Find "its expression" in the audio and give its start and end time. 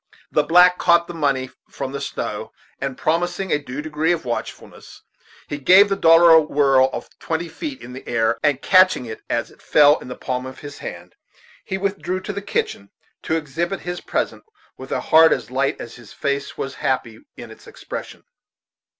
17.51-18.23